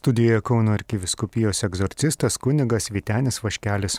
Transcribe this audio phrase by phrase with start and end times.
[0.00, 3.98] Studijoje Kauno arkiviskupijos egzorcistas kunigas Vitenis Vaškelis.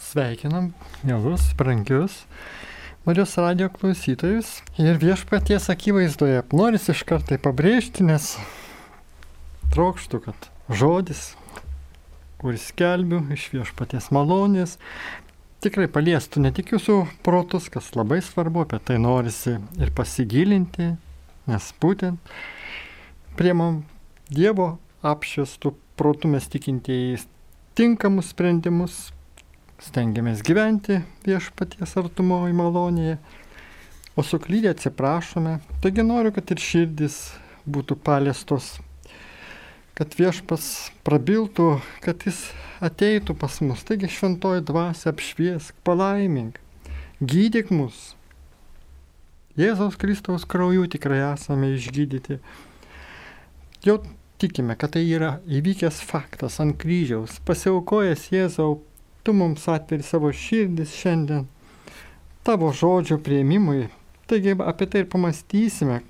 [0.00, 0.72] Sveikinam,
[1.06, 2.16] mielus, brangius
[3.04, 4.50] Marijos radio klausytojus
[4.82, 6.42] ir viešpaties akivaizdoje.
[6.50, 8.32] Noris iš kartai pabrėžti, nes
[9.70, 10.50] trokštų, kad
[10.82, 11.24] žodis,
[12.42, 14.80] kuris skelbiu iš viešpaties malonės,
[15.62, 20.96] tikrai paliestų ne tik jūsų protus, kas labai svarbu, apie tai norisi ir pasigilinti,
[21.46, 22.34] nes būtent
[23.38, 23.84] priemam
[24.26, 27.20] Dievo apšviestų protų mes tikintieji
[27.78, 28.96] tinkamus sprendimus,
[29.78, 33.20] stengiamės gyventi viešpaties artumoji malonėje,
[34.18, 35.60] o suklydę atsiprašome.
[35.84, 37.20] Taigi noriu, kad ir širdis
[37.70, 38.80] būtų paliestos,
[39.94, 42.48] kad viešpas prabiltų, kad jis
[42.82, 43.86] ateitų pas mus.
[43.86, 46.58] Taigi šventoji dvasia apšviesk, palaimink,
[47.22, 48.16] gydyk mus.
[49.56, 52.42] Jėzaus Kristaus krauju tikrai esame išgydyti.
[53.86, 54.00] Jau
[54.42, 58.80] tikime, kad tai yra įvykęs faktas ant kryžiaus, pasiaukojęs Jėzau,
[59.22, 61.44] tu mums atveri savo širdis šiandien
[62.46, 63.84] tavo žodžio prieimimui.
[64.26, 66.00] Taigi apie tai ir pamastysime,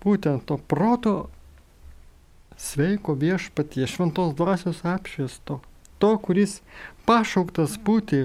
[0.00, 1.12] būtent to proto
[2.56, 5.58] sveiko viešpatie, šventos dvasios apšviesto,
[6.00, 6.62] to, kuris
[7.04, 8.22] pašauktas būti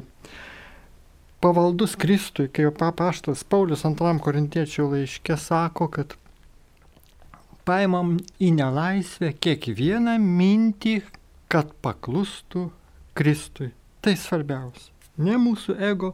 [1.43, 6.15] pavaldus Kristui, kaip papaštas Paulius antram korintiečių laiške sako, kad
[7.67, 11.01] paimam į nelaisvę kiekvieną mintį,
[11.51, 12.67] kad paklustų
[13.17, 13.71] Kristui.
[14.03, 14.91] Tai svarbiausia.
[15.17, 16.13] Ne mūsų ego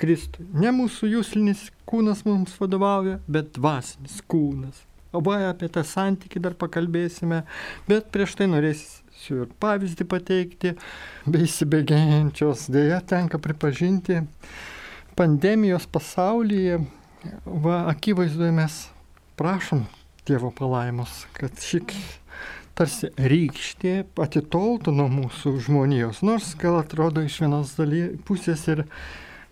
[0.00, 0.46] Kristui.
[0.58, 4.82] Ne mūsų jūslinis kūnas mums vadovauja, bet dvasinis kūnas.
[5.14, 7.44] O va apie tą santykį dar pakalbėsime,
[7.86, 10.74] bet prieš tai norėsiu ir pavyzdį pateikti,
[11.28, 14.24] bei įsibėgėjančios dėja tenka pripažinti
[15.14, 16.80] pandemijos pasaulyje,
[17.46, 18.80] va akivaizdoje mes
[19.38, 19.86] prašom
[20.24, 21.90] Dievo palaimos, kad šik
[22.72, 23.92] tarsi rykštė
[24.24, 28.86] atitoltų nuo mūsų žmonijos, nors gal atrodo iš vienos daly, pusės ir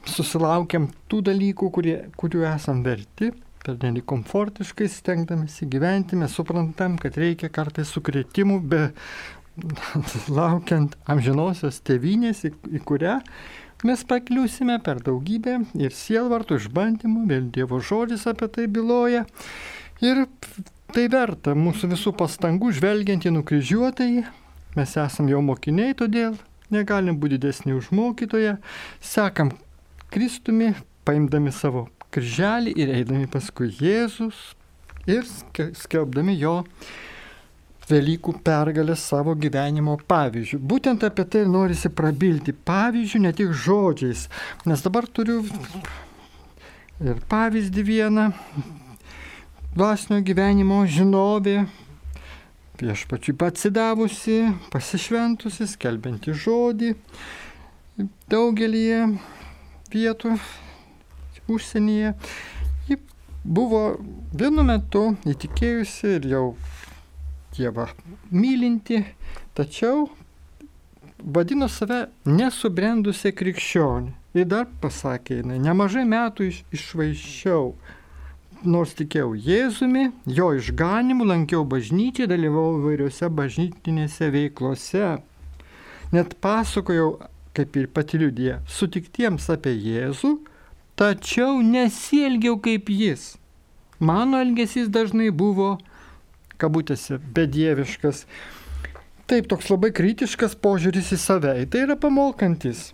[0.09, 3.31] susilaukiam tų dalykų, kurie, kurių esam verti,
[3.63, 8.87] per nelik komfortiškai stengdamėsi gyventi, mes suprantam, kad reikia kartais sukretimų, be
[10.39, 13.21] laukiant amžinosios tėvynės, į, į kurią
[13.87, 19.25] mes pakliūsime per daugybę ir sielvartų išbandymų, vėl Dievo žodis apie tai byloja.
[20.03, 20.25] Ir
[20.91, 24.25] tai verta mūsų visų pastangų žvelgiant į nukryžiuotąjį.
[24.75, 26.35] Mes esam jau mokiniai, todėl
[26.75, 28.57] negalim būti didesni už mokytoją.
[28.99, 29.53] Sekam
[30.13, 30.73] Kristumi,
[31.07, 34.43] paimdami savo kryželį ir eidami paskui Jėzus
[35.07, 35.25] ir
[35.79, 36.63] skelbdami jo
[37.93, 40.59] Velykų pergalę savo gyvenimo pavyzdžių.
[40.71, 42.55] Būtent apie tai norisi prabilti.
[42.55, 44.29] Pavyzdžių, ne tik žodžiais.
[44.71, 45.41] Nes dabar turiu
[47.03, 48.29] ir pavyzdį vieną,
[49.73, 51.63] dvasinio gyvenimo žinovė,
[52.77, 54.37] viešpačiui atsidavusi,
[54.73, 56.91] pasišventusi, skelbianti žodį
[58.33, 58.83] daugelį
[59.93, 60.35] vietų
[61.53, 62.13] užsienyje.
[62.89, 62.99] Ji
[63.45, 63.83] buvo
[64.37, 66.47] vienu metu įtikėjusi ir jau
[67.53, 67.85] Dievą
[68.33, 69.03] mylinti,
[69.53, 70.07] tačiau
[71.21, 74.15] vadino save nesubrendusią krikščionį.
[74.41, 77.75] Ir dar pasakė, jinai, nemažai metų iš, išvaiščiau
[78.65, 85.19] nors tikėjau Jėzumi, jo išganimu, lankiau bažnyčią, dalyvau įvairiose bažnytinėse veiklose.
[86.13, 87.15] Net pasakojau,
[87.57, 90.35] kaip ir pati liudija, sutiktiems apie Jėzų,
[90.99, 93.35] tačiau nesielgiau kaip jis.
[94.03, 95.77] Mano elgesys dažnai buvo,
[96.59, 98.27] kabutėse, bedieviškas.
[99.31, 101.55] Taip, toks labai kritiškas požiūris į save.
[101.71, 102.91] Tai yra pamokantis.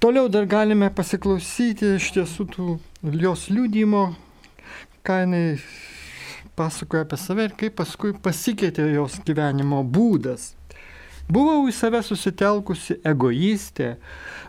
[0.00, 2.66] Toliau dar galime pasiklausyti iš tiesų tų
[3.20, 4.04] jos liūdimo,
[5.04, 5.58] ką jinai
[6.56, 10.54] pasakoja apie save ir kaip paskui pasikeitė jos gyvenimo būdas.
[11.28, 13.94] Buvau į save susitelkusi egoistė.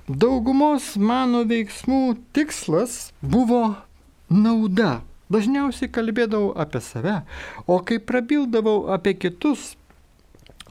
[0.07, 3.63] Daugumos mano veiksmų tikslas buvo
[4.29, 5.01] nauda.
[5.31, 7.17] Dažniausiai kalbėdavau apie save,
[7.65, 9.73] o kai prabildavau apie kitus,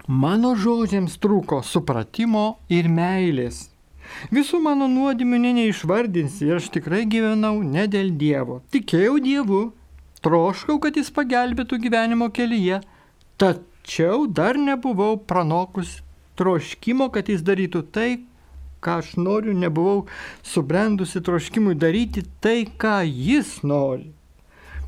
[0.07, 3.74] mano žodžiams trūko supratimo ir meilės.
[4.35, 8.61] Visų mano nuodėmių ne neišvardinsi ir aš tikrai gyvenau ne dėl Dievo.
[8.75, 9.63] Tikėjau Dievu,
[10.25, 12.81] troškau, kad jis pagelbėtų gyvenimo kelyje,
[13.41, 15.99] tačiau dar nebuvau pranokus
[16.41, 18.11] troškimo, kad jis darytų tai,
[18.85, 20.05] ką aš noriu, nebuvau
[20.45, 24.11] subrendusi troškimui daryti tai, ką jis nori.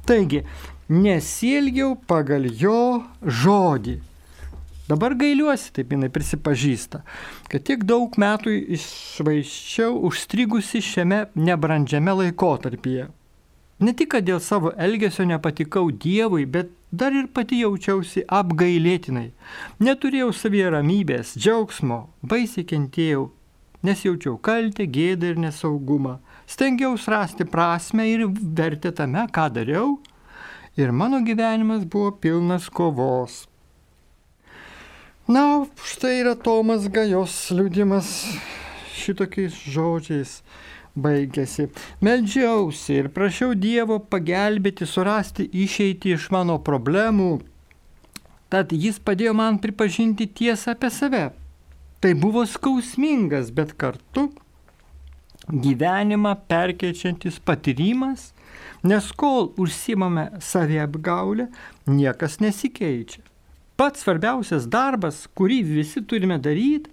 [0.07, 0.45] Taigi,
[0.89, 3.99] nesielgiau pagal jo žodį.
[4.87, 7.01] Dabar gailiuosi, taip jinai prisipažįsta,
[7.51, 13.09] kad tiek daug metų išvaiščiau užstrigusi šiame nebrandžiame laikotarpyje.
[13.83, 19.33] Ne tik, kad dėl savo elgesio nepatikau Dievui, bet dar ir pati jaučiausi apgailėtinai.
[19.83, 23.27] Neturėjau savyje ramybės, džiaugsmo, baisiai kentėjau,
[23.83, 26.21] nes jaučiau kaltę, gėdą ir nesaugumą.
[26.47, 29.99] Stengiausi rasti prasme ir vertę tame, ką dariau,
[30.79, 33.49] ir mano gyvenimas buvo pilnas kovos.
[35.29, 38.07] Na, štai yra Tomas Gajos liūdimas
[38.95, 40.37] šitokiais žodžiais
[40.95, 41.67] baigėsi.
[41.99, 47.41] Meldžiausi ir prašiau Dievo pagelbėti, surasti išeitį iš mano problemų.
[48.55, 51.27] Tad jis padėjo man pripažinti tiesą apie save.
[51.99, 54.29] Tai buvo skausmingas, bet kartu
[55.51, 58.31] gyvenimą perkeičiantis patyrimas,
[58.87, 61.51] nes kol užsimame saviapgaulę,
[61.91, 63.27] niekas nesikeičia.
[63.77, 66.93] Pats svarbiausias darbas, kurį visi turime daryti,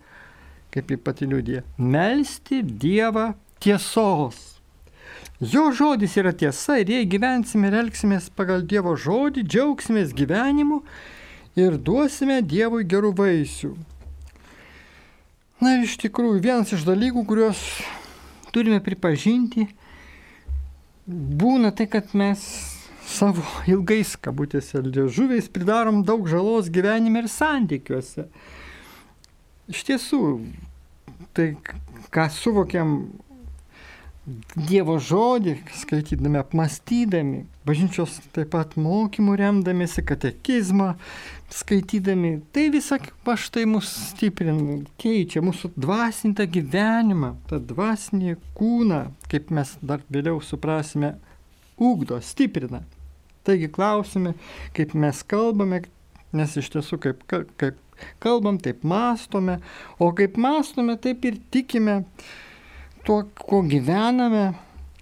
[0.74, 3.30] kaip į pati liūdė, melstį Dievą
[3.64, 4.40] tiesos.
[5.40, 10.82] Jo žodis yra tiesa ir jei gyvensime ir elgsimės pagal Dievo žodį, džiaugsimės gyvenimu
[11.60, 13.74] ir duosime Dievui gerų vaisių.
[15.64, 17.60] Na ir iš tikrųjų vienas iš dalykų, kuriuos
[18.52, 19.70] turime pripažinti,
[21.08, 22.44] būna tai, kad mes
[23.08, 28.28] savo ilgais kabutėse liežuviais pridarom daug žalos gyvenime ir santykiuose.
[29.72, 30.22] Iš tiesų,
[31.36, 31.54] tai
[32.14, 32.98] ką suvokiam
[34.56, 40.94] Dievo žodį, skaitydami, apmastydami, bažnyčios taip pat mokymų remdamėsi, katekizmą
[41.52, 49.52] skaitydami, tai visą va štai mus stiprina, keičia mūsų dvasintą gyvenimą, tą dvasinį kūną, kaip
[49.52, 51.18] mes dar vėliau suprasime,
[51.78, 52.84] ugdo, stiprina.
[53.44, 54.34] Taigi klausime,
[54.76, 55.82] kaip mes kalbame,
[56.34, 57.80] nes iš tiesų kaip, kaip
[58.24, 59.60] kalbam, taip mastome,
[60.00, 62.04] o kaip mastome, taip ir tikime
[63.06, 64.54] tuo, kuo gyvename.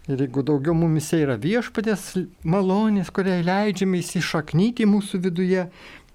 [0.10, 5.68] Ir jeigu daugiau mumise yra viešpatės malonės, kuriai leidžiame įsišaknyti mūsų viduje,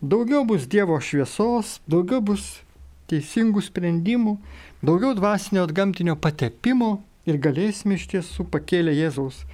[0.03, 2.49] daugiau bus Dievo šviesos, daugiau bus
[3.07, 4.35] teisingų sprendimų,
[4.83, 6.97] daugiau dvasinio atgamtinio patepimo
[7.31, 9.45] ir galėsime iš tiesų pakėlę Jėzaus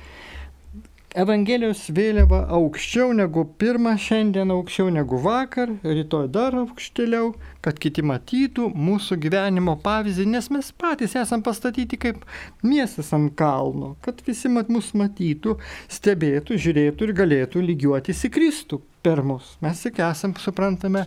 [1.13, 8.71] Evangelijos vėliava aukščiau negu pirmą, šiandien aukščiau negu vakar, rytoj dar aukštėliau, kad kiti matytų
[8.73, 12.25] mūsų gyvenimo pavyzdį, nes mes patys esam pastatyti kaip
[12.65, 15.59] miestas ant kalno, kad visi mat mus matytų,
[15.93, 19.59] stebėtų, žiūrėtų ir galėtų lygiuotis į Kristų per mus.
[19.61, 21.05] Mes tik esam, suprantame,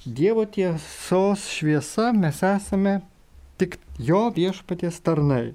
[0.00, 3.02] Dievo tiesos šviesa, mes esame
[3.60, 5.50] tik jo viešpaties tarnai.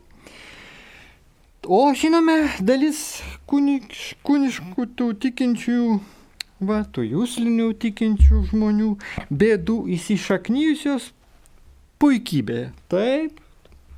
[1.68, 5.80] O žinome, dalis kuniš, kuniškų tų tikinčių,
[6.70, 8.92] va, tų jūslinių tikinčių žmonių
[9.34, 11.10] bėdų įsišaknyjusios
[11.98, 12.70] puikybėje.
[12.94, 13.42] Taip,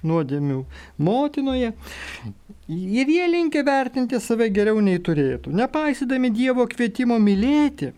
[0.08, 0.62] nuodėmių
[1.04, 1.74] motinoje.
[2.72, 5.52] Ir jie linkia vertinti save geriau nei turėtų.
[5.60, 7.92] Nepaisydami Dievo kvietimo mylėti,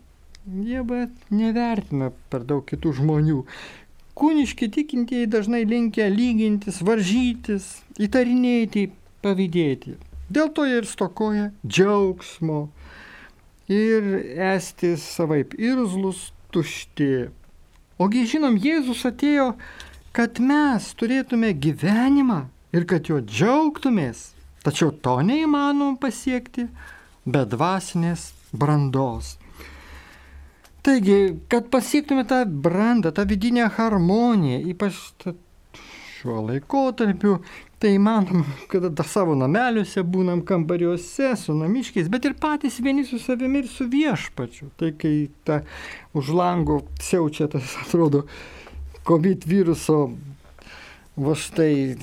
[0.66, 3.44] jie bet nevertina per daug kitų žmonių.
[4.18, 8.90] Kūniški tikintieji dažnai linkia lygintis, varžytis, įtarinėti,
[9.24, 9.96] pavydėti.
[10.30, 12.68] Dėl to jie ir stokoja džiaugsmo
[13.70, 14.06] ir
[14.50, 17.30] esti savaip irzlus, tušti.
[18.00, 19.52] Ogi žinom, Jėzus atėjo,
[20.16, 22.40] kad mes turėtume gyvenimą
[22.74, 24.30] ir kad juo džiaugtumės.
[24.64, 26.66] Tačiau to neįmanom pasiekti
[27.24, 29.36] be dvasinės brandos.
[30.84, 34.96] Taigi, kad pasiektume tą brandą, tą vidinę harmoniją, ypač
[36.20, 37.40] šiuo laikotarpiu,
[37.80, 43.16] Tai manom, kad dar savo nameliuose būnam kambariuose su namiškiais, bet ir patys vieni su
[43.16, 44.68] savimi ir su viešpačiu.
[44.76, 45.62] Tai kai ta
[46.12, 48.26] už lango siaučia tas, atrodo,
[49.08, 49.96] COVID viruso,
[51.16, 51.96] va štai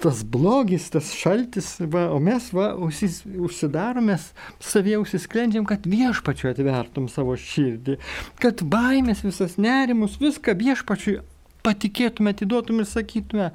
[0.00, 4.30] tas blogis, tas šaltis, va, o mes va, užsis, užsidaromės,
[4.72, 8.00] savie užsisklendžiam, kad viešpačiu atvertum savo širdį,
[8.40, 11.20] kad baimės visas nerimus, viską viešpačiui
[11.66, 13.50] patikėtume, atiduotume ir sakytume,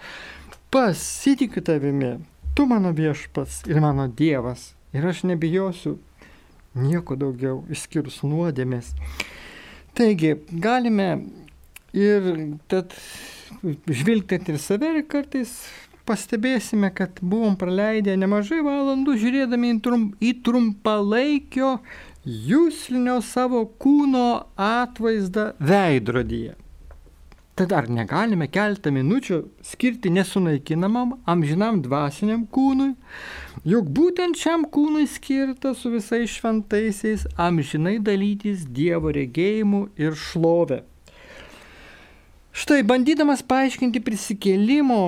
[0.71, 2.13] pasitikiu tavimi,
[2.55, 5.97] tu mano viešpats ir mano Dievas, ir aš nebijosiu
[6.75, 8.93] nieko daugiau išskyrus nuodėmės.
[9.95, 11.09] Taigi, galime
[11.91, 12.27] ir
[12.71, 12.95] tad
[13.91, 15.51] žvilgtėti ir save ir kartais
[16.07, 21.75] pastebėsime, kad buvom praleidę nemažai valandų žiūrėdami į, trum, į trumpalaikio
[22.25, 26.55] jūslinio savo kūno atvaizdą veidrodyje.
[27.61, 32.95] Tad ar negalime keltą minučių skirti nesunaikinamam amžinam dvasiniam kūnui,
[33.69, 40.79] juk būtent šiam kūnui skirta su visais šventaisiais amžinai dalytis Dievo regėjimu ir šlovė.
[42.49, 44.99] Štai bandydamas paaiškinti prisikėlimo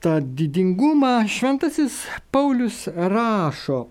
[0.00, 3.82] tą didingumą, šventasis Paulius rašo,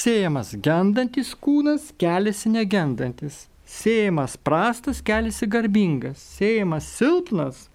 [0.00, 3.49] Sėjamas gendantis kūnas keliasi negendantis.
[3.70, 6.22] Sėjamas prastas keliasi garbingas.
[6.38, 7.68] Sėjamas silpnas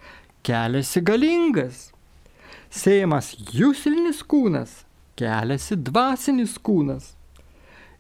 [0.45, 1.89] keliasi galingas.
[2.75, 4.81] Sėjamas jūslinis kūnas
[5.19, 7.13] keliasi dvasinis kūnas.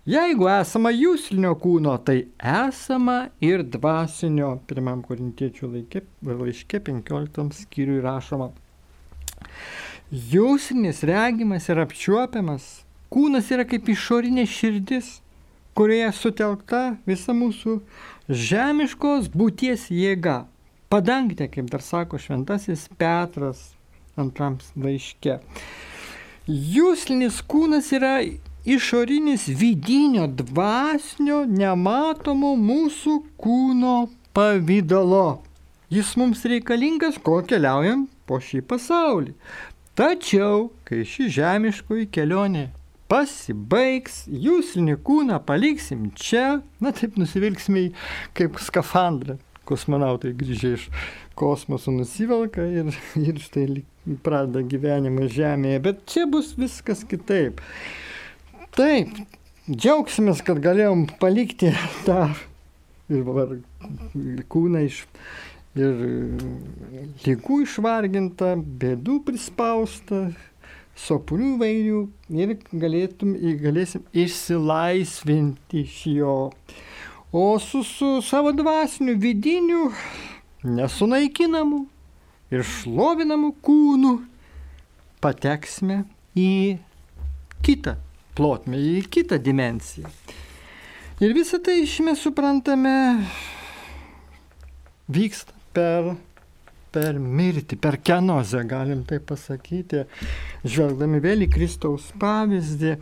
[0.05, 4.51] Jeigu esama jūslinio kūno, tai esama ir dvasinio.
[4.69, 8.51] Pirmam korintiečių laiške 15 skyriui rašoma.
[10.11, 12.67] Jūslinis regimas ir apčiuopiamas.
[13.09, 15.23] Kūnas yra kaip išorinė širdis,
[15.75, 17.79] kurioje sutelkta visa mūsų
[18.29, 20.45] žemiškos būties jėga.
[20.89, 23.73] Padangtė, kaip dar sako šventasis Petras
[24.15, 25.39] antram laiške.
[26.47, 28.19] Jūslinis kūnas yra
[28.65, 33.97] išorinis vidinio dvasinio nematomo mūsų kūno
[34.37, 35.41] pavydalo.
[35.91, 39.35] Jis mums reikalingas, kol keliaujam po šį pasaulį.
[39.95, 42.69] Tačiau, kai ši žemiškoji kelionė
[43.11, 47.89] pasibaigs, jūslinį kūną paliksim čia, na taip nusivilksime
[48.37, 49.37] kaip skafandrą.
[49.65, 50.89] Kosmonautai grįžę iš
[51.37, 53.81] kosmoso nusivelka ir, ir štai
[54.25, 57.63] pradeda gyvenimą Žemėje, bet čia bus viskas kitaip.
[58.77, 59.15] Taip,
[59.71, 61.71] džiaugsimės, kad galėjom palikti
[62.05, 62.27] tą
[63.09, 63.57] ir var,
[64.51, 65.03] kūną iš
[65.75, 65.97] ir
[67.25, 70.29] lygų išvargintą, bėdų prispaustą,
[70.95, 72.01] sopulių vairių
[72.39, 76.37] ir galėtum, galėsim išsilaisvinti iš jo.
[77.35, 79.89] O su, su savo dvasiniu vidiniu,
[80.63, 81.83] nesunaikinamu
[82.53, 84.15] ir šlovinamu kūnu
[85.23, 86.03] pateksime
[86.37, 86.77] į
[87.65, 87.97] kitą
[88.37, 90.11] plotmę, į kitą dimensiją.
[91.23, 92.95] Ir visą tai mes suprantame
[95.07, 96.15] vyksta per,
[96.95, 100.05] per mirtį, per kenozę, galim tai pasakyti,
[100.63, 102.95] žvelgdami vėl į Kristaus pavyzdį.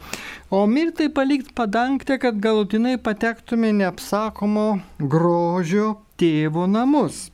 [0.53, 4.69] O mirtai palikti padangtę, kad galutinai patektume neapsakomo
[4.99, 7.27] grožio tėvo namus.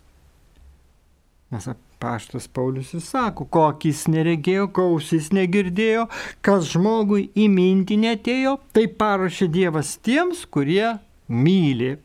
[1.50, 6.06] Nes Paštas Paulius ir sako, kokis neregėjo, kausis negirdėjo,
[6.46, 10.94] kas žmogui į mintį netėjo, tai paruošė Dievas tiems, kurie
[11.28, 11.98] myli.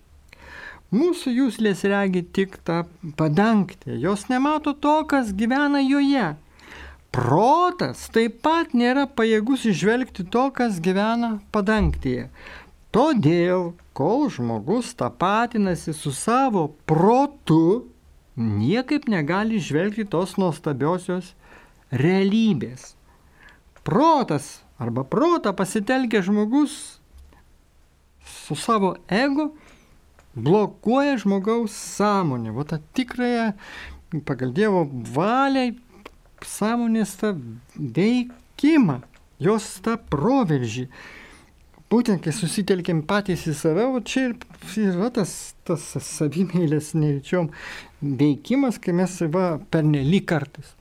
[0.94, 2.84] Mūsų jūslės regi tik tą
[3.18, 6.34] padangtę, jos nemato to, kas gyvena joje.
[7.14, 12.28] Protas taip pat nėra pajėgus išvelgti to, kas gyvena padangtėje.
[12.94, 17.88] Todėl, kol žmogus tapatinasi su savo protu,
[18.38, 21.32] niekaip negali žvelgti tos nuostabiosios
[21.90, 22.92] realybės.
[23.82, 27.00] Protas arba protą pasitelkia žmogus
[28.22, 29.50] su savo ego
[30.36, 33.52] blokuoja žmogaus sąmonę, o tą tikrąją
[34.24, 35.72] pagal Dievo valią
[36.44, 37.34] sąmonės tą
[37.76, 39.00] veikimą,
[39.40, 40.88] jos tą proveržį.
[41.90, 44.36] Būtent kai susitelkėm patys į save, o čia ir
[44.82, 47.50] yra tas, tas savimėlės neįčiom
[48.02, 50.74] veikimas, kai mes va, pernelyg kartais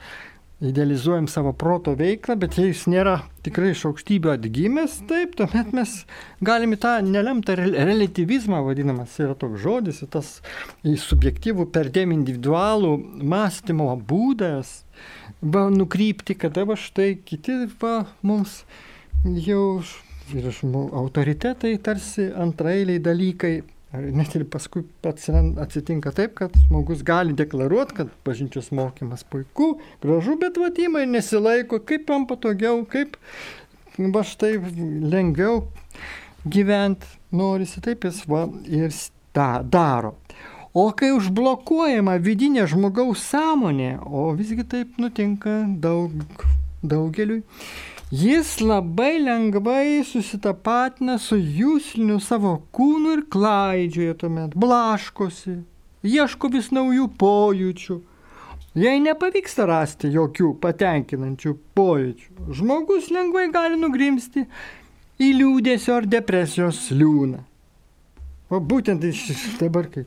[0.63, 5.96] idealizuojam savo proto veiklą, bet jei jis nėra tikrai iš aukštybių atgimęs, taip, tuomet mes
[6.46, 10.38] galime tą nelemtą relativizmą, vadinamas yra toks žodis, tas
[10.88, 12.96] į subjektyvų perdėm individualų
[13.34, 14.82] mąstymo būdas,
[15.41, 18.62] va, nukrypti, kada va štai kiti va, mums
[19.24, 19.84] jau
[20.34, 23.55] ir autoritetai tarsi antrailiai dalykai.
[23.93, 30.57] Net ir paskui atsitinka taip, kad žmogus gali deklaruoti, kad bažnyčios mokymas puiku, gražu, bet
[30.57, 33.19] vadimai nesilaiko, kaip jam patogiau, kaip
[34.15, 34.55] va štai
[35.13, 35.67] lengviau
[36.50, 37.05] gyventi
[37.38, 38.89] norisi, taip jis va ir
[39.38, 40.15] tą daro.
[40.73, 46.17] O kai užblokuojama vidinė žmogaus sąmonė, o visgi taip nutinka daug,
[46.81, 47.43] daugeliui,
[48.13, 55.55] Jis labai lengvai susitapatina su jūsliniu savo kūnu ir klaidžioja tuomet, blaškosi,
[56.05, 57.98] ieško vis naujų pojūčių.
[58.77, 64.46] Jei nepavyksta rasti jokių patenkinančių pojūčių, žmogus lengvai gali nugrimsti
[65.17, 67.41] į liūdėsio ar depresijos liūną.
[68.53, 69.25] O būtent iš
[69.63, 70.05] dabar, kai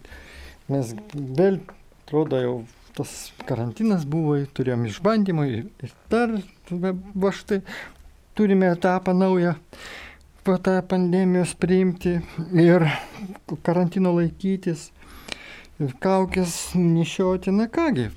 [0.71, 1.59] mes vėl,
[2.05, 2.57] atrodo, jau
[2.97, 3.19] tas
[3.51, 6.39] karantinas buvo, turėjom išbandymą ir, ir dar,
[6.71, 7.61] va štai,
[8.37, 9.55] turime etapą naują
[10.45, 12.19] po tą pandemijos priimti
[12.53, 12.85] ir
[13.67, 14.91] karantino laikytis
[15.81, 18.11] ir kaukės nešioti, na kągi.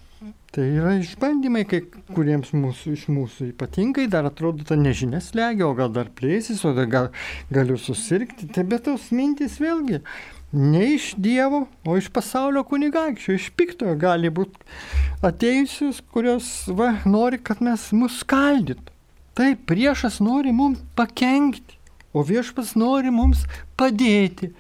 [0.52, 1.80] Tai yra išbandymai, kai
[2.16, 6.74] kuriems mūsų, iš mūsų ypatingai dar atrodo ta nežinia slegia, o gal dar plėsis, o
[6.74, 7.12] gal
[7.54, 8.50] galiu susirgti.
[8.52, 10.02] Tai bet tos mintys vėlgi
[10.52, 14.60] ne iš Dievo, o iš pasaulio kunigaikščio, iš piktojo gali būti
[15.24, 18.99] atėjusius, kurios va, nori, kad mes mus skaldytų.
[19.40, 21.80] Taip, priešas nori mums pakengti.
[22.14, 23.46] o viešpas nori mums
[23.78, 24.54] padėti.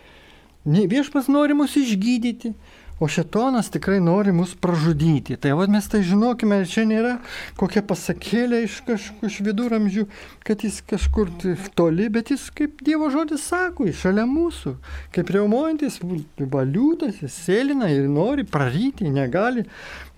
[0.69, 2.51] Viešpas nori mus išgydyti,
[3.00, 5.38] o šetonas tikrai nori mus pražudyti.
[5.39, 7.13] Tai vad mes tai žinokime, čia nėra
[7.57, 10.03] kokia pasakėlė iš kažkur iš viduramžių,
[10.45, 11.31] kad jis kažkur
[11.79, 14.75] toli, bet jis kaip Dievo žodis sako, jis šalia mūsų,
[15.15, 16.01] kaip reumojantis
[16.38, 19.65] valiutas, jis sėlina ir nori praryti, negali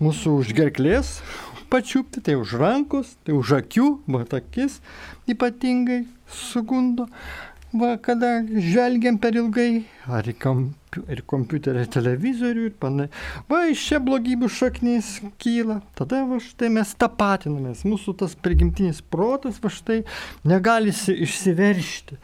[0.02, 1.20] mūsų užgerklės
[1.72, 4.78] pačiupti, tai už rankos, tai už akių, va akis
[5.30, 7.08] ypatingai sugundo
[7.72, 13.12] va, kada žvelgiam per ilgai, ar į kompiu, ir kompiuterį, televizorių ir panašiai.
[13.50, 15.12] Va, iš čia blogybių šaknys
[15.42, 15.80] kyla.
[15.98, 17.86] Tada va štai mes tapatinamės.
[17.88, 20.02] Mūsų tas prigimtinis protas va štai
[20.48, 22.20] negali išsiveršti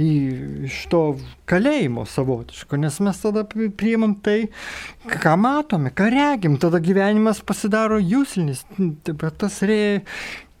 [0.00, 1.02] iš to
[1.50, 4.46] kalėjimo savotiško, nes mes tada priimam tai,
[5.04, 10.00] ką matome, ką regim, tada gyvenimas pasidaro jūslinis, bet tas re,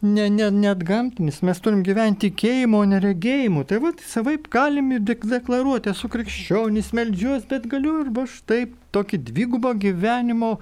[0.02, 3.64] ne, ne, net gamtinis, mes turim gyventi tikėjimu, o neregėjimu.
[3.70, 9.22] Tai va, savaip galim ir deklaruoti, esu krikščionis, melžiuos, bet galiu ir va štai tokį
[9.30, 10.56] dvigubą gyvenimo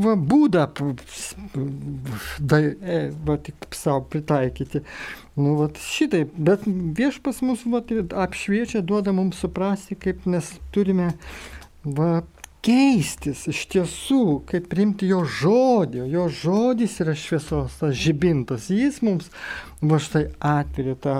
[0.00, 0.68] va, būdą
[2.40, 4.84] da, e, va, tik savo pritaikyti.
[5.36, 7.82] Nu, va, šitaip, bet viešpas mus va,
[8.24, 11.10] apšviečia, duoda mums suprasti, kaip mes turime
[11.84, 12.22] va,
[12.66, 19.28] keistis iš tiesų, kaip priimti jo žodį, jo žodis yra šviesos, tas žibintas, jis mums
[19.84, 21.18] va štai atveria tą,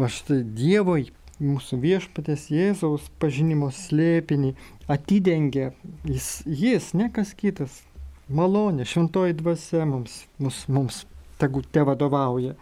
[0.00, 0.96] va štai Dievo,
[1.44, 4.54] mūsų viešpatės Jėzaus pažinimo slėpinį,
[4.90, 5.72] atidengia.
[6.08, 7.82] Jis, jis, ne kas kitas,
[8.30, 11.04] malonė, šventoji dvasia mums, mums, mums
[11.40, 12.54] tegu te vadovauja.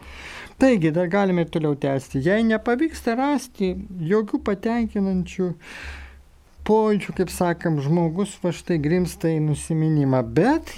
[0.60, 2.22] Taigi, dar galime toliau tęsti.
[2.22, 3.72] Jei nepavyksta rasti
[4.12, 5.48] jokių patenkinančių
[6.68, 10.74] pojūčių, kaip sakam, žmogus va štai grimsta į nusiminimą, bet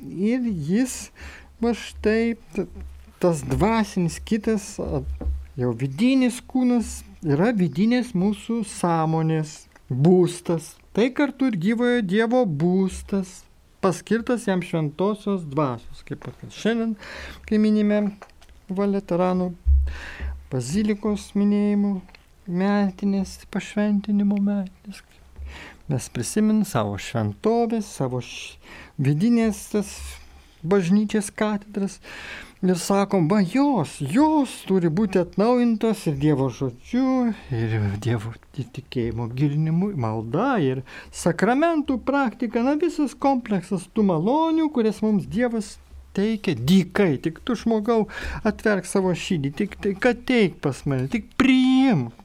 [0.00, 1.10] ir jis
[1.60, 2.36] va štai
[3.20, 4.74] tas dvasinis kitas,
[5.56, 10.74] jau vidinis kūnas yra vidinės mūsų sąmonės būstas.
[10.96, 13.42] Tai kartu ir gyvojo Dievo būstas,
[13.86, 16.96] paskirtas jam šventosios dvasios, kaip pat šiandien,
[17.46, 18.02] kai minime
[18.66, 19.52] Valeteranų
[20.50, 21.92] bazilikos minėjimų
[22.50, 25.04] metinės, pašventinimo metinės,
[25.86, 28.18] Mes prisimin savo šventovės, savo
[28.98, 29.90] vidinės tas
[30.66, 32.00] bažnyčias katedras
[32.62, 39.92] ir sakom, va jos, jos turi būti atnaujintos ir Dievo žodžiu, ir Dievo tikėjimo gilinimu,
[40.00, 45.76] malda ir sakramentų praktika, na visas kompleksas tų malonių, kurias mums Dievas
[46.16, 46.56] teikia.
[46.56, 48.06] Dykai, tik tu žmogau
[48.46, 51.65] atverk savo šydį, tik tai, kad teik pas mane, tik priim,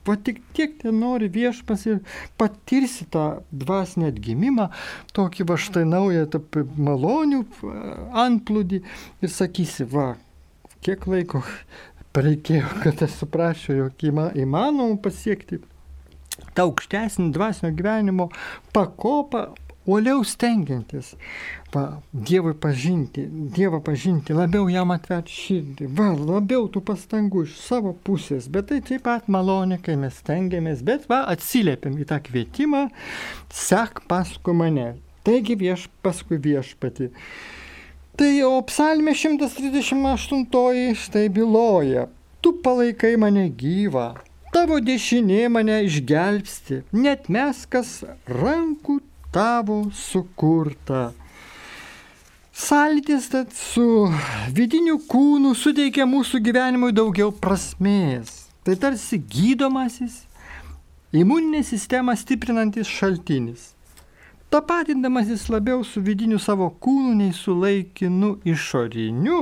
[0.08, 2.02] va tik tiek ten nori viešpas ir
[2.40, 4.70] patirsi tą dvasinę atgimimą,
[5.16, 6.28] tokį va štai naują
[6.90, 7.42] malonių
[8.26, 8.82] antplūdį
[9.22, 10.14] ir sakysi, va,
[10.86, 11.44] kiek laiko
[12.16, 15.62] reikėjo, kad aš suprasčiau, jog įmanoma pasiekti
[16.56, 18.30] tą aukštesnį dvasinio gyvenimo
[18.76, 19.52] pakopą,
[19.90, 21.16] uoliau stengiantis
[21.74, 23.24] va, Dievui pažinti,
[23.56, 28.82] Dievą pažinti, labiau jam atverti širdį, va, labiau tų pastangų iš savo pusės, bet tai
[28.86, 32.88] taip pat malonė, kai mes stengiamės, bet va, atsiliepiam į tą kvietimą,
[33.54, 34.94] sek paskui mane.
[35.26, 37.12] Taigi vieš paskui viešpati.
[38.18, 42.08] Tai o psalmė 138 štai byloja,
[42.42, 44.10] tu palaikai mane gyvą,
[44.54, 49.00] tavo dešinė mane išgelbsti, net mes kas rankų
[49.32, 51.12] tavo sukurta.
[52.62, 53.86] Sąlytis su
[54.54, 58.30] vidiniu kūnu suteikia mūsų gyvenimui daugiau prasmės.
[58.62, 60.20] Tai tarsi gydomasis,
[61.12, 63.72] imuninę sistemą stiprinantis šaltinis.
[64.54, 69.42] Tapatindamasis labiau su vidiniu savo kūnu nei su laikinu išoriniu,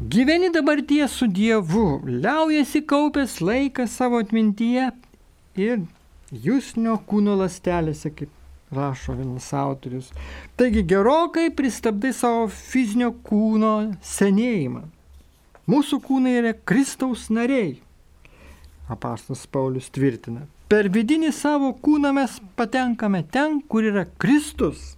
[0.00, 4.92] gyveni dabartie su Dievu, liaujasi kaupęs laiką savo atmintyje
[5.60, 5.82] ir
[6.32, 8.32] jūsnio kūno lastelėse, kaip
[8.72, 10.10] rašo vienas autorius.
[10.56, 13.74] Taigi gerokai pristabdai savo fizinio kūno
[14.14, 14.82] senėjimą.
[15.70, 17.76] Mūsų kūnai yra Kristaus nariai.
[18.90, 20.48] Apastas Paulius tvirtina.
[20.72, 24.96] Per vidinį savo kūną mes patenkame ten, kur yra Kristus.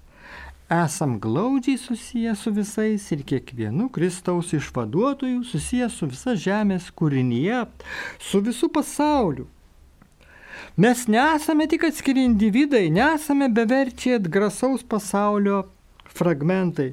[0.71, 7.67] Esam glaudžiai susiję su visais ir kiekvienu Kristaus išvaduotoju susiję su visa žemės kūrinyje,
[8.19, 9.45] su visų pasauliu.
[10.77, 15.65] Mes nesame tik atskiri individai, nesame beverčiai atgrasaus pasaulio
[16.15, 16.93] fragmentai.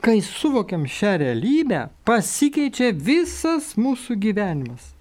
[0.00, 4.92] Kai suvokiam šią realybę, pasikeičia visas mūsų gyvenimas.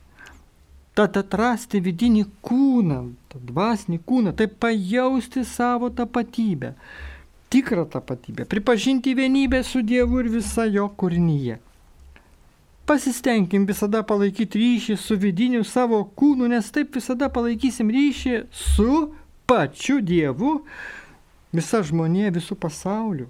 [0.96, 3.02] Tad atrasti vidinį kūną,
[3.36, 6.72] dvasinį kūną, tai pajausti savo tapatybę,
[7.52, 11.60] tikrą tapatybę, pripažinti vienybę su Dievu ir visa jo kūrinyje.
[12.86, 19.00] Pasistengim visada palaikyti ryšį su vidiniu savo kūnu, nes taip visada palaikysim ryšį su
[19.50, 20.60] pačiu Dievu,
[21.56, 23.30] visa žmonė, visų pasauliu.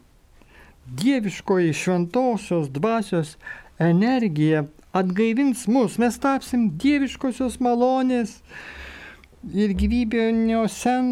[0.85, 3.35] Dieviškoji šventosios dvasios
[3.81, 4.65] energija
[4.95, 8.37] atgaivins mus, mes tapsim dieviškosios malonės
[9.53, 11.07] ir gyvybinio sen,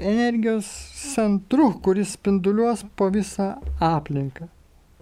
[0.00, 0.68] energijos
[1.14, 4.50] centru, kuris spinduliuos po visą aplinką.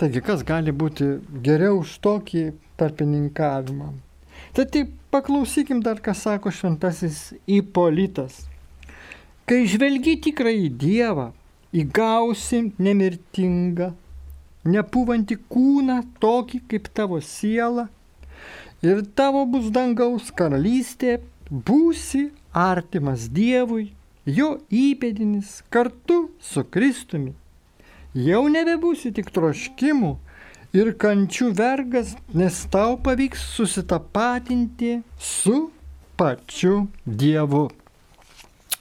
[0.01, 1.07] Taigi, kas gali būti
[1.45, 2.47] geriau už tokį
[2.81, 3.93] tarpininkavimą?
[4.55, 8.45] Tai taip paklausykim dar, ką sako šventasis Ipolitas.
[9.45, 11.27] Kai žvelgi tikrąjį Dievą,
[11.75, 13.91] įgausi nemirtingą,
[14.65, 17.89] nepūvantį kūną tokį kaip tavo siela,
[18.83, 21.19] ir tavo bus dangaus karalystė,
[21.51, 23.91] būsi artimas Dievui,
[24.25, 27.35] jo įpėdinis kartu su Kristumi.
[28.15, 30.15] Jau nebebūsi tik troškimų
[30.75, 35.71] ir kančių vergas, nes tau pavyks susitapatinti su
[36.19, 37.69] pačiu Dievu.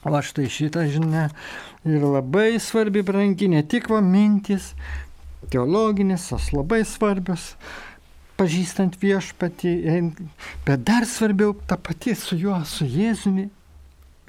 [0.04, 1.30] O štai šitą žinia
[1.88, 4.74] ir labai svarbi brangi, ne tik va mintis,
[5.52, 7.54] teologinės, tos labai svarbios,
[8.36, 9.74] pažįstant viešpatį,
[10.66, 13.46] bet dar svarbiau ta pati su juo, su Jėzumi,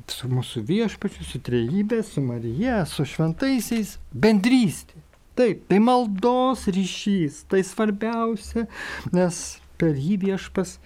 [0.07, 5.01] su mūsų viešpačiu, su trejybė, su Marija, su šventaisiais bendrystė.
[5.35, 8.69] Taip, tai maldos ryšys, tai svarbiausia,
[9.11, 9.39] nes
[9.75, 10.77] per jį viešpas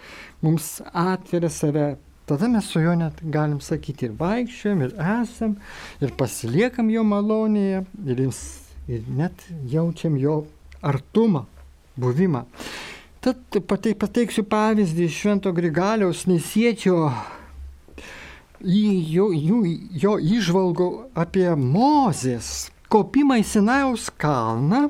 [0.42, 1.90] mums atveria save.
[2.30, 5.56] Tada mes su juo net galim sakyti ir vaikščiam, ir esam,
[6.02, 8.42] ir pasiliekam jo malonėje, ir, jis,
[8.90, 10.44] ir net jaučiam jo
[10.82, 11.46] artumą,
[12.00, 12.46] buvimą.
[13.22, 16.98] Tad pateiksiu pavyzdį iš Švento Grigaliaus Nesiečio
[18.64, 19.62] jo, jo,
[20.06, 24.90] jo išvalgų apie Mozės kopimą į Sinajaus kalną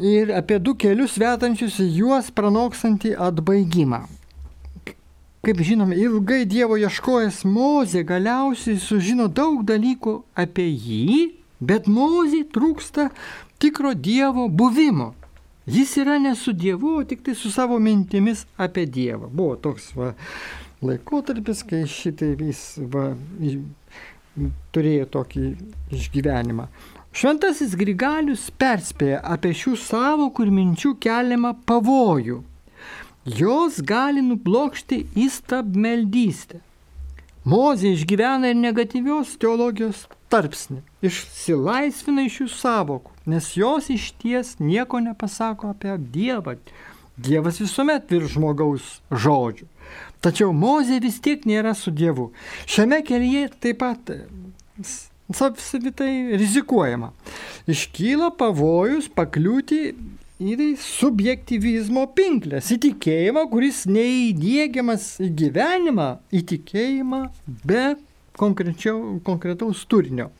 [0.00, 4.04] ir apie du kelius vedančius į juos pranoksantį atbaigimą.
[5.44, 11.18] Kaip žinome, ilgai Dievo ieškojęs Mozė galiausiai sužino daug dalykų apie jį,
[11.60, 13.10] bet Mozė trūksta
[13.60, 15.12] tikro Dievo buvimo.
[15.68, 19.28] Jis yra ne su Dievu, o tik tai su savo mintimis apie Dievą.
[19.32, 20.10] Buvo toks va,
[20.84, 23.10] laikotarpis, kai šitai vis va,
[24.74, 25.44] turėjo tokį
[25.94, 26.66] išgyvenimą.
[27.14, 32.40] Šventasis Grigalius perspėja apie šių savokų ir minčių keliamą pavojų.
[33.24, 36.58] Jos gali nublokšti įstabmeldystę.
[37.44, 45.00] Mozė išgyvena ir negatyvios teologijos tarpsnį, išsilaisvina iš šių savokų, nes jos iš ties nieko
[45.04, 46.56] nepasako apie Dievą.
[47.14, 49.68] Dievas visuomet virš žmogaus žodžių.
[50.24, 52.30] Tačiau Mozė vis tiek nėra su Dievu.
[52.64, 54.14] Šiame kelyje taip pat
[55.32, 57.12] savitai rizikuojama.
[57.70, 59.80] Iškyla pavojus pakliūti
[60.44, 67.20] į subjektivizmo pinklės, įtikėjimą, kuris neįdėgiamas į gyvenimą, įtikėjimą
[67.64, 67.84] be
[68.34, 70.30] konkretaus turinio.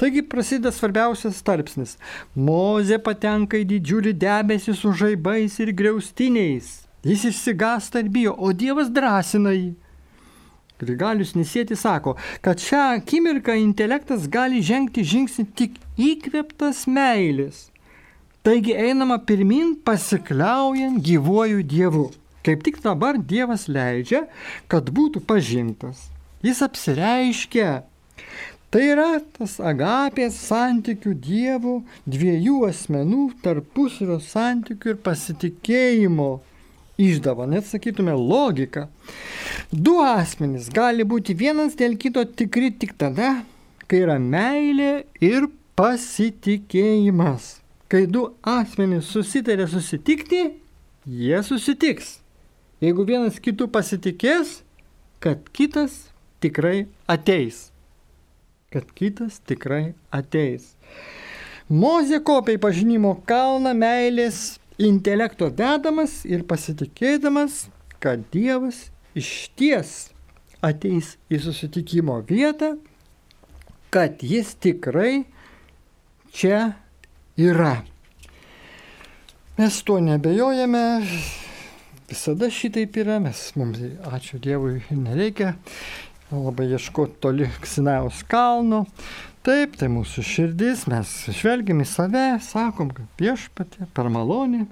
[0.00, 1.98] Taigi prasideda svarbiausias tarpsnis.
[2.34, 6.85] Moze patenka į didžiulį debesį su žaibais ir greustiniais.
[7.06, 9.74] Jis išsigąsta ir bijo, o Dievas drąsina jį.
[10.80, 17.68] Grigalius Nisėti sako, kad šią akimirką intelektas gali žengti žingsnį tik įkveptas meilės.
[18.46, 22.08] Taigi einama pirmin pasikliaujant gyvuoju Dievu.
[22.46, 24.26] Kaip tik dabar Dievas leidžia,
[24.70, 26.08] kad būtų pažintas.
[26.42, 27.70] Jis apsireiškia.
[28.70, 36.30] Tai yra tas agapės santykių dievų, dviejų asmenų tarpusavio santykių ir pasitikėjimo
[36.98, 38.86] išdava, net sakytume logika.
[39.72, 43.42] Du asmenys gali būti vienas dėl kito tikri tik tada,
[43.86, 47.56] kai yra meilė ir pasitikėjimas.
[47.86, 50.42] Kai du asmenys susitarė susitikti,
[51.06, 52.16] jie susitiks.
[52.82, 54.60] Jeigu vienas kitų pasitikės,
[55.22, 56.08] kad kitas
[56.44, 57.70] tikrai ateis.
[58.74, 60.74] Kad kitas tikrai ateis.
[61.70, 67.66] Mozė kopia į pažinimo kalną meilės intelekto dedamas ir pasitikėdamas,
[68.02, 69.94] kad Dievas iš ties
[70.64, 72.74] ateis į susitikimo vietą,
[73.92, 75.24] kad jis tikrai
[76.36, 76.76] čia
[77.40, 77.78] yra.
[79.56, 80.82] Mes tuo nebejojame,
[82.10, 85.54] visada šitaip yra, mes mums, ačiū Dievui, nereikia
[86.28, 88.84] labai ieškoti toli Sinajaus kalno.
[89.46, 94.64] Taip, tai mūsų širdis, mes žvelgiam į save, sakom, kad viešpatė per malonį,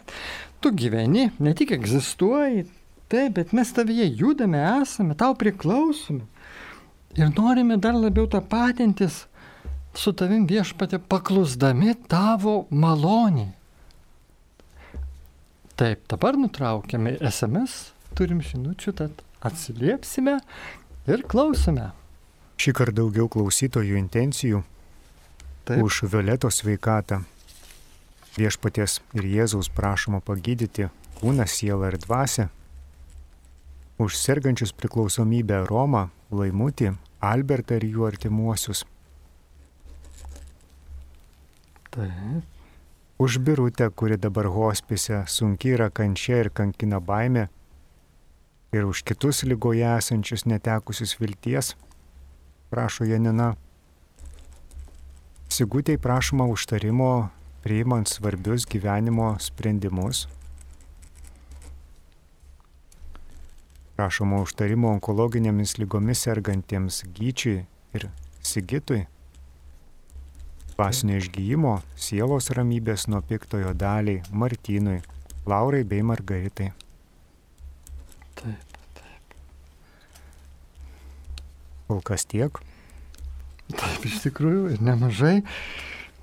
[0.58, 2.64] tu gyveni, ne tik egzistuoji,
[3.06, 6.26] taip, bet mes tavyje judame, esame, tau priklausome.
[7.14, 9.22] Ir norime dar labiau tą patintis
[9.94, 13.52] su tavim viešpatė paklusdami tavo malonį.
[15.78, 20.40] Taip, dabar nutraukiame SMS, turim žinučių, tad atsiliepsime
[21.06, 21.92] ir klausome.
[22.60, 24.62] Šį kartą daugiau klausytojų intencijų
[25.64, 25.82] Taip.
[25.82, 27.22] už Violetos sveikatą.
[28.34, 30.88] Viešpaties ir Jėzaus prašoma pagydyti
[31.20, 32.48] kūną, sielą ir dvasę.
[33.98, 38.82] Už sergančius priklausomybę Romą, Laimutį, Albertą ir jų artimuosius.
[41.94, 42.42] Taip.
[43.18, 47.46] Už birutę, kuri dabar hospise, sunki yra kančia ir kankina baime.
[48.74, 51.76] Ir už kitus lygoje esančius netekusius vilties,
[52.74, 53.52] prašo Janina.
[55.54, 57.10] Sigutėj prašoma užtarimo
[57.62, 60.24] priimant svarbius gyvenimo sprendimus.
[63.94, 67.62] Prašoma užtarimo onkologinėmis lygomis sergantiems Gyčiui
[67.94, 68.08] ir
[68.42, 69.04] Sigitui.
[70.74, 74.98] Dvasinio išgyjimo, sielos ramybės nuo piktojo daliai Martynui,
[75.46, 76.72] Laurai bei Margaritai.
[78.34, 78.73] Taip.
[81.88, 82.60] Kol kas tiek.
[83.72, 85.38] Taip, iš tikrųjų, ir nemažai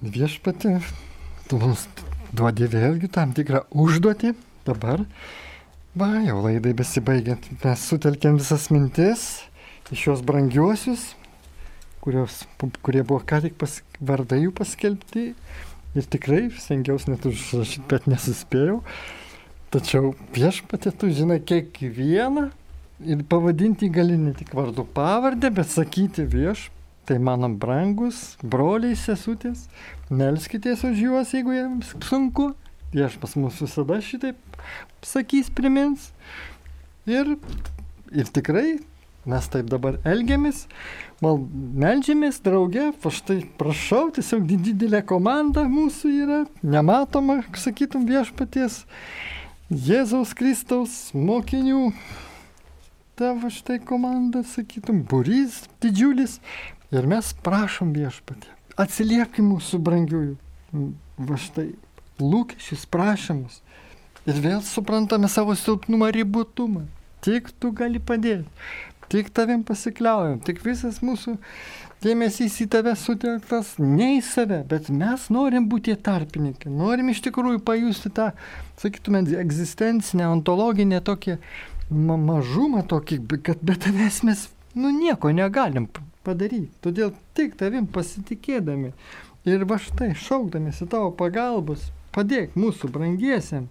[0.01, 0.79] viešpatė,
[1.49, 1.87] tu mums
[2.33, 4.35] duodi vėlgi tam tikrą užduotį.
[4.65, 5.03] Dabar,
[5.97, 9.25] va, jau laidai besibaigiant, mes sutelkėm visas mintis
[9.91, 11.09] iš šios brangiuosius,
[12.01, 12.43] kurios,
[12.85, 15.31] kurie buvo ką tik pas, vardai jų paskelbti.
[15.91, 18.79] Ir tikrai stengiausi net užrašyti, bet nesuspėjau.
[19.73, 22.47] Tačiau viešpatė, tu žinai kiekvieną
[23.05, 26.69] ir pavadinti gali ne tik vardu pavardę, bet sakyti vieš,
[27.05, 29.65] tai mano brangus broliai, sesutės,
[30.09, 32.51] melskitės už juos, jeigu jiems sunku.
[32.91, 34.39] Viešpas mus visada šitaip
[35.05, 36.11] sakys, primins.
[37.09, 37.35] Ir,
[38.13, 38.79] ir tikrai
[39.25, 40.65] mes taip dabar elgiamės,
[41.21, 41.37] mal,
[41.77, 48.81] melžiamės drauge, aš tai prašau, tiesiog didelė komanda mūsų yra, nematoma, sakytum, viešpaties
[49.71, 51.91] Jėzaus Kristaus mokinių
[53.19, 56.39] tavo štai komanda, sakytum, burys didžiulis.
[56.91, 58.49] Ir mes prašom viešpatį,
[58.83, 60.33] atsiliepki mūsų brangiųjų,
[61.27, 61.69] va štai,
[62.19, 63.61] lūkesčius, prašymus.
[64.29, 66.85] Ir vėl suprantame savo silpnumą, ribotumą.
[67.25, 68.49] Tik tu gali padėti.
[69.11, 70.39] Tik tavim pasikliaujam.
[70.45, 71.35] Tik visas mūsų
[72.01, 76.71] dėmesys į tave sutelktas ne į save, bet mes norim būti tarpininkai.
[76.73, 78.31] Norim iš tikrųjų pajusti tą,
[78.81, 81.37] sakytume, egzistencinę, ontologinę tokią
[81.91, 85.87] ma mažumą tokį, kad be tavęs mes nu, nieko negalim
[86.23, 86.71] padaryti.
[86.83, 88.93] Todėl tik tavim pasitikėdami
[89.49, 93.67] ir va štai šaukdamėsi tavo pagalbos, padėk mūsų brangiesiam,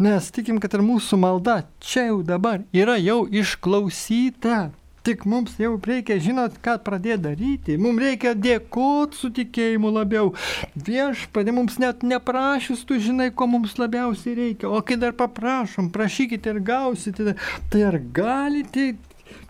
[0.00, 4.68] nes tikim, kad ir mūsų malda čia jau dabar yra jau išklausyta.
[5.08, 7.76] Tik mums jau reikia žinot, ką pradėti daryti.
[7.80, 10.34] Mums reikia dėkoti su tikėjimu labiau.
[10.76, 14.68] Viešpadė mums net neprašys, tu žinai, ko mums labiausiai reikia.
[14.68, 17.38] O kai dar paprašom, prašykite ir gausite,
[17.72, 18.90] tai ar galite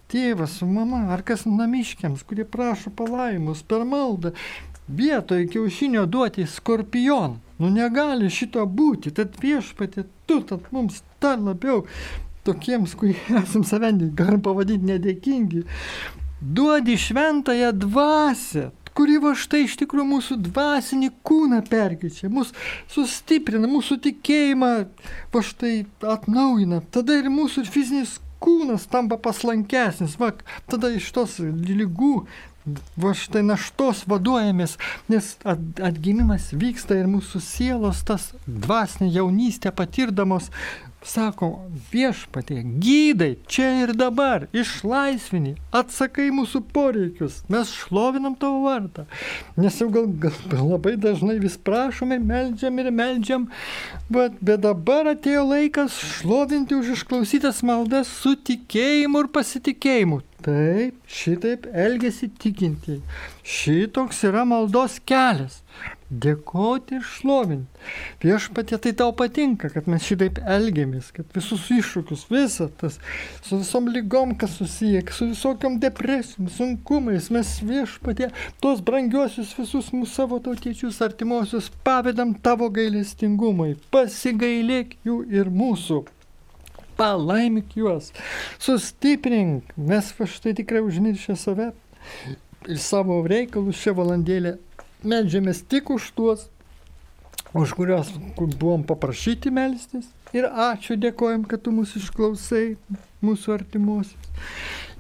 [0.07, 4.37] tėvas su mama, ar kas namiškiams, kurie prašo palaimus per maldą,
[4.87, 7.42] vietoj kiaušinio duoti skorpioną.
[7.59, 11.83] Nu negali šito būti, tad viešpatė, tu tad mums dar labiau
[12.48, 15.64] tokiems, kurie esam save, galim pavadinti nedėkingi,
[16.40, 22.56] duodi šventąją dvasę, kuri va štai iš tikrųjų mūsų dvasinį kūną perkeičia, mūsų
[22.90, 24.72] sustiprina, mūsų tikėjimą
[25.34, 30.32] va štai atnaujina, tada ir mūsų fizinis kūnas tampa paslankesnis, va,
[30.70, 32.26] tada iš tos lygų
[33.00, 34.76] va štai naštos vaduojamės,
[35.12, 40.50] nes atgimimas vyksta ir mūsų sielos tas dvasinė jaunystė patirdamos
[41.04, 41.48] sako
[41.92, 49.07] viešpatė, gydai čia ir dabar, išlaisvini, atsakai mūsų poreikius, mes šlovinam tavo vardą.
[49.57, 53.46] Nes jau gal, gal labai dažnai vis prašome, meldžiam ir meldžiam,
[54.11, 60.22] bet, bet dabar atėjo laikas šlovinti už išklausytas maldas su tikėjimu ir pasitikėjimu.
[60.44, 63.01] Taip, šitaip elgesi tikinti.
[63.42, 65.62] Šitoks yra maldos kelias
[66.09, 67.83] dėkoti ir šlovinti.
[68.22, 72.96] Viešpatie tai tau patinka, kad mes šitaip elgiamės, kad visus iššūkius, visą tas,
[73.44, 78.31] su visom lygom, kas susiję, su visokiam depresijom, sunkumais, mes viešpatie
[78.64, 83.74] tos brangiosius visus mūsų savo tautiečius artimuosius pavedam tavo gailestingumui.
[83.92, 86.07] Pasigailėk jų ir mūsų
[86.98, 88.12] palaimik juos,
[88.58, 91.72] sustiprink, mes štai tikrai užmiršę save
[92.68, 94.58] ir savo reikalus šią valandėlę
[95.06, 96.48] Meldžiamės tik už tuos,
[97.54, 100.08] už kuriuos buvom paprašyti melstis.
[100.34, 102.64] Ir ačiū dėkojom, kad tu mūsų išklausai,
[103.22, 104.34] mūsų artimuosius.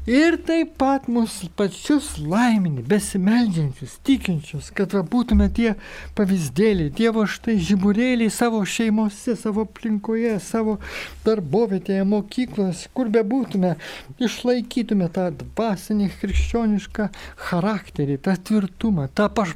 [0.08, 5.74] Ir taip pat mūsų pačius laimini, besimeldžiančius, tikinčius, kad būtume tie
[6.16, 10.78] pavyzdėliai, Dievo štai žiburėliai savo šeimose, savo aplinkoje, savo
[11.26, 13.74] darbovietėje, mokyklose, kur be būtume,
[14.16, 17.10] išlaikytume tą dvasinį krikščionišką
[17.50, 19.52] charakterį, tą tvirtumą, tą paš...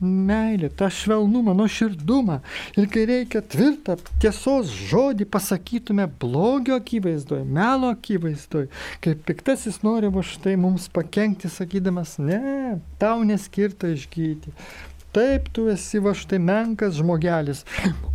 [0.00, 2.40] meilę, tą švelnumą, nuoširdumą.
[2.76, 8.68] Ir kai reikia tvirtą tiesos žodį pasakytume blogio akivaizdoje, melo akivaizdoje,
[9.04, 14.52] kaip piktasis nori va štai mums pakengti, sakydamas, ne, tau neskirta išgyti.
[15.16, 17.62] Taip, tu esi va štai menkas žmogelis.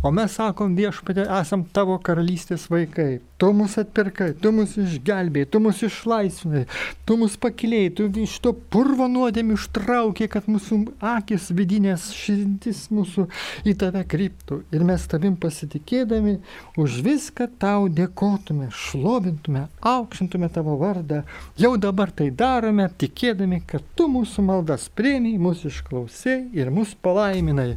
[0.06, 3.16] O mes sakom viešpatė, esam tavo karalystės vaikai.
[3.42, 6.60] Tu mus atpirkai, tu mus išgelbėjai, tu mus išlaisvinai,
[7.02, 10.76] tu mus pakilėjai, tu iš to purvo nuodėmį ištraukė, kad mūsų
[11.10, 13.24] akis vidinės širdis mūsų
[13.66, 14.60] į tave kryptų.
[14.70, 16.36] Ir mes tavim pasitikėdami
[16.78, 21.24] už viską tau dėkotume, šlovintume, aukšintume tavo vardą.
[21.58, 27.72] Jau dabar tai darome, tikėdami, kad tu mūsų maldas priemiai, mūsų išklausai ir mūsų palaiminai.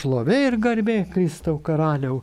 [0.00, 2.22] Šlovė ir garbė Kristau karaliau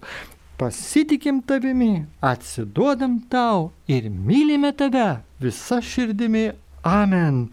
[0.58, 6.52] pasitikim tavimi, atsiduodam tau ir mylime tave visą širdimi.
[6.88, 7.48] Amen.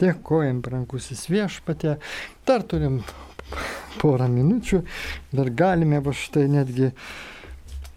[0.00, 1.96] Dėkojam, brangusis viešpatė.
[2.46, 3.00] Dar turim
[4.00, 4.82] porą minučių,
[5.32, 6.90] dar galime va štai netgi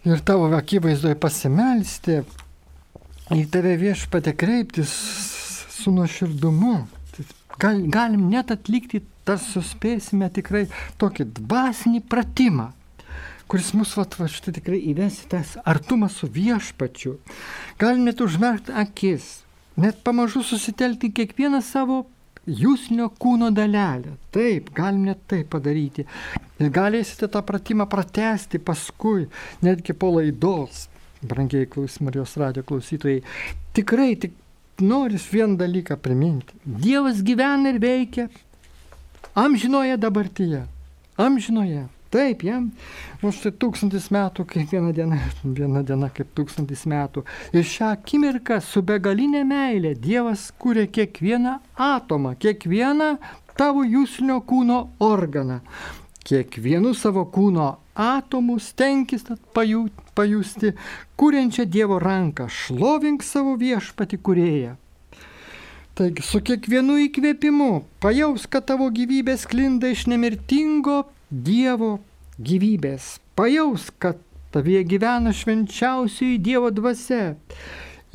[0.08, 2.22] ir tavo akivaizdoje pasimelsti,
[3.34, 4.94] į tave viešpatė kreiptis
[5.78, 6.78] su nuoširdumu.
[7.58, 10.68] Gal, galim net atlikti, tas suspėsime tikrai
[11.02, 12.70] tokį dvasinį pratimą
[13.48, 17.18] kuris mus vat, va, štai tikrai įves į tas artumą su viešpačiu.
[17.80, 19.42] Galim net užmerkti akis,
[19.80, 22.04] net pamažu susitelkti kiekvieną savo
[22.48, 24.16] jūsnio kūno dalelę.
[24.36, 26.08] Taip, galim net tai padaryti.
[26.60, 29.28] Ir galėsite tą pratimą pratesti paskui,
[29.64, 30.88] netgi po laidos.
[31.28, 33.24] Brangiai klaus Marijos radio klausytojai.
[33.76, 34.36] Tikrai, tik
[34.82, 36.54] noris vieną dalyką priminti.
[36.66, 38.28] Dievas gyvena ir veikia
[39.38, 40.66] amžinoje dabartyje.
[41.18, 41.88] Amžinoje.
[42.10, 42.70] Taip, jam,
[43.20, 47.26] nu štai tūkstantis metų, kaip viena diena, viena diena kaip tūkstantis metų.
[47.52, 53.10] Ir šią akimirką su begalinė meilė Dievas kūrė kiekvieną atomą, kiekvieną
[53.60, 55.60] tavo jūslinio kūno organą.
[56.28, 57.68] Kiekvienu savo kūno
[57.98, 59.28] atomu stenkis
[60.16, 60.74] pajusti
[61.20, 64.78] kūrenčią Dievo ranką, šlovink savo viešpati kurėją.
[65.98, 67.70] Taigi su kiekvienu įkvėpimu
[68.04, 71.98] pajaus, kad tavo gyvybė sklinda iš nemirtingo Dievo
[72.40, 73.18] gyvybės.
[73.36, 74.20] Pajaus, kad
[74.56, 77.36] tavie gyvena švenčiausioji Dievo dvasia.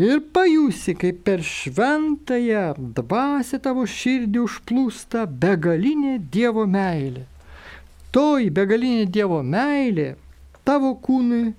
[0.01, 7.27] Ir pajusi, kaip per šventąją dvasę tavo širdį užplūsta begalinė Dievo meilė.
[8.17, 10.15] Toji begalinė Dievo meilė
[10.65, 11.53] tavo kūnui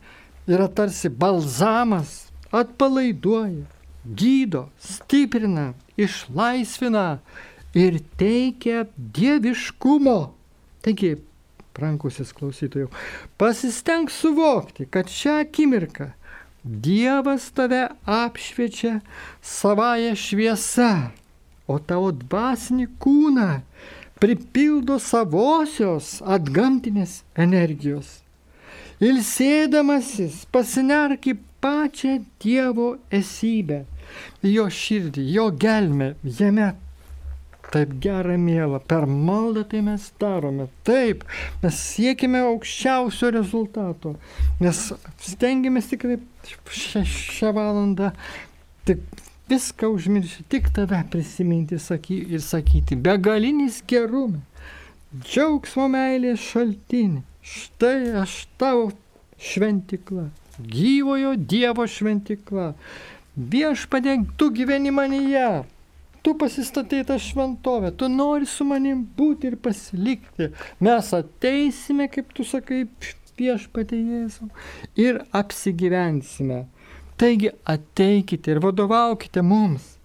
[0.50, 3.68] yra tarsi balzamas, atpalaiduoja,
[4.04, 7.20] gydo, stiprina, išlaisvina
[7.78, 10.18] ir teikia dieviškumo.
[10.84, 11.14] Taigi
[11.76, 12.90] brangusis klausytojų,
[13.42, 16.12] pasistenk suvokti, kad šią akimirką
[16.64, 19.02] Dievas tave apšviečia
[19.44, 21.12] savoje šviesa,
[21.68, 23.50] o tavo dvasinį kūną
[24.24, 28.22] pripildo savosios atgamtinės energijos.
[29.04, 33.84] Ilsėdamasis pasinerk į pačią Dievo esybę,
[34.48, 36.70] jo širdį, jo gelmę, jame
[37.72, 40.68] taip gera mėla, per maldą tai mes darome.
[40.88, 41.24] Taip,
[41.64, 44.16] mes siekime aukščiausio rezultato,
[44.64, 44.86] nes
[45.24, 46.20] stengiamės tikrai
[46.68, 48.12] šią, šią valandą
[48.88, 49.04] tik
[49.50, 54.42] viską užmiršti, tik tave prisiminti saky, ir sakyti, begalinis gerumas,
[55.24, 57.24] džiaugsmo meilės šaltinį.
[57.44, 58.88] Štai aš tavo
[59.44, 62.72] šventikla, gyvojo Dievo šventikla.
[63.36, 65.64] Viešpadė, tu gyveni manyje,
[66.24, 70.50] tu pasistatai tą šventovę, tu nori su manim būti ir pasilikti.
[70.80, 72.86] Mes ateisime, kaip tu sakai,
[73.38, 74.48] viešpatė Jėzau,
[75.00, 76.64] ir apsigyvensime.
[77.20, 79.98] Taigi ateikite ir vadovaukite mums.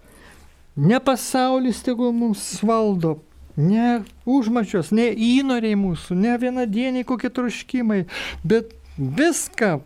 [0.77, 3.17] Ne pasaulis tegul mums valdo,
[3.57, 8.05] ne užmačios, ne įnoriai mūsų, ne vienadieniai kokie troškimai,
[8.47, 9.79] bet viską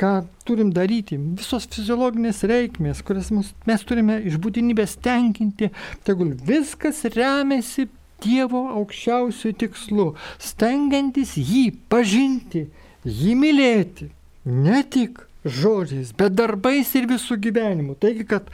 [0.00, 0.12] ką
[0.46, 5.72] turim daryti, visos fiziologinės reikmės, kurias mes turime iš būtinybės tenkinti,
[6.06, 7.88] tegul viskas remiasi
[8.22, 10.04] Dievo aukščiausių tikslų,
[10.38, 12.68] stengiantis jį pažinti,
[13.02, 14.12] jį mylėti,
[14.46, 17.96] ne tik žodžiais, bet darbais ir visų gyvenimu.
[17.98, 18.46] Taigi, kad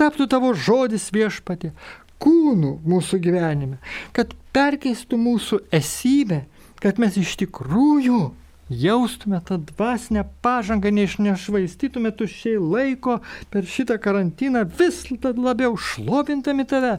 [0.00, 1.74] taptų tavo žodis viešpatė
[2.22, 3.82] kūnų mūsų gyvenime,
[4.16, 6.44] kad perkeistų mūsų esybę,
[6.80, 8.30] kad mes iš tikrųjų
[8.72, 13.18] jaustume tą dvasinę pažangą, neiš nešvaistytume tuščiai laiko
[13.52, 16.96] per šitą karantiną, vis labiau šlovintami tave,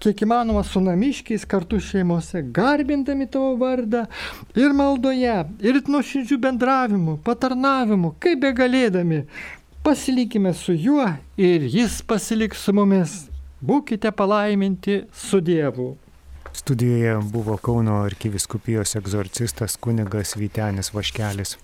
[0.00, 4.06] kiek įmanoma su namiškiais kartu šeimose, garbindami tavo vardą
[4.56, 9.22] ir maldoje, ir nuoširdžių bendravimu, patarnavimu, kaip be galėdami.
[9.86, 11.06] Pasilikime su juo
[11.38, 13.26] ir jis pasiliks su mumis.
[13.62, 15.94] Būkite palaiminti su Dievu.
[16.56, 21.58] Studijoje buvo Kauno arkiviskupijos egzorcistas kunigas Vytenis Vaškelis.